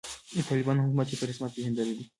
چې 0.29 0.33
د 0.39 0.47
طالبانو 0.49 0.83
حکومت 0.85 1.07
یې 1.09 1.17
په 1.19 1.25
رسمیت 1.29 1.51
پیژندلی 1.55 1.93
دی 1.97 2.05